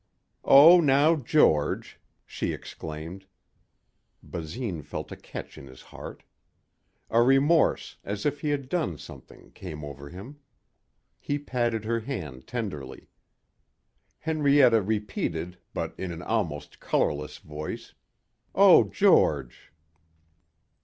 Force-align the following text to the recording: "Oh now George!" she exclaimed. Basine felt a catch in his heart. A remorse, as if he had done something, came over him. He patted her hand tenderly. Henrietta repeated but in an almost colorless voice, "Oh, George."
"Oh 0.43 0.79
now 0.79 1.15
George!" 1.15 1.99
she 2.25 2.53
exclaimed. 2.53 3.27
Basine 4.23 4.81
felt 4.81 5.11
a 5.11 5.15
catch 5.15 5.59
in 5.59 5.67
his 5.67 5.83
heart. 5.83 6.23
A 7.11 7.21
remorse, 7.21 7.97
as 8.03 8.25
if 8.25 8.41
he 8.41 8.49
had 8.49 8.67
done 8.67 8.97
something, 8.97 9.51
came 9.51 9.85
over 9.85 10.09
him. 10.09 10.39
He 11.19 11.37
patted 11.37 11.85
her 11.85 11.99
hand 11.99 12.47
tenderly. 12.47 13.09
Henrietta 14.17 14.81
repeated 14.81 15.59
but 15.71 15.93
in 15.99 16.11
an 16.11 16.23
almost 16.23 16.79
colorless 16.79 17.37
voice, 17.37 17.93
"Oh, 18.55 18.85
George." 18.85 19.71